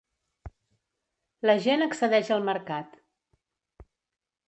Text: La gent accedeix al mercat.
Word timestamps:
La 1.49 1.57
gent 1.67 1.85
accedeix 1.89 2.35
al 2.39 2.51
mercat. 2.51 3.01